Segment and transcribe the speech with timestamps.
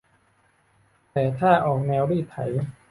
[1.11, 2.37] แต่ถ้าออกแนวรีดไถ